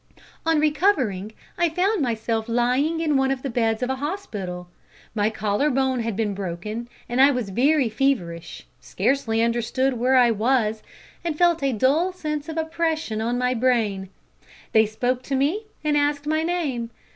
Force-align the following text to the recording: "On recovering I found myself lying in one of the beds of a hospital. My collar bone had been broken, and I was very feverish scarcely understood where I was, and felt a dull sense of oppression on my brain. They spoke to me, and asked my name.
"On 0.47 0.59
recovering 0.59 1.31
I 1.59 1.69
found 1.69 2.01
myself 2.01 2.49
lying 2.49 3.01
in 3.01 3.17
one 3.17 3.29
of 3.29 3.43
the 3.43 3.51
beds 3.51 3.83
of 3.83 3.89
a 3.91 3.97
hospital. 3.97 4.67
My 5.13 5.29
collar 5.29 5.69
bone 5.69 5.99
had 5.99 6.15
been 6.15 6.33
broken, 6.33 6.89
and 7.07 7.21
I 7.21 7.29
was 7.29 7.51
very 7.51 7.87
feverish 7.87 8.65
scarcely 8.79 9.43
understood 9.43 9.93
where 9.93 10.15
I 10.15 10.31
was, 10.31 10.81
and 11.23 11.37
felt 11.37 11.61
a 11.61 11.71
dull 11.71 12.13
sense 12.13 12.49
of 12.49 12.57
oppression 12.57 13.21
on 13.21 13.37
my 13.37 13.53
brain. 13.53 14.09
They 14.71 14.87
spoke 14.87 15.21
to 15.21 15.35
me, 15.35 15.65
and 15.83 15.95
asked 15.95 16.25
my 16.25 16.41
name. 16.41 16.89